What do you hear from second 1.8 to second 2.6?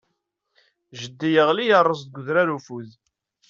deg udrar